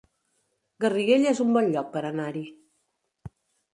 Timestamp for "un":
1.47-1.53